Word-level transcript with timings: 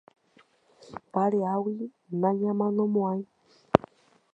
Vare'águi 1.11 1.77
nañamanomo'ãi. 2.21 3.21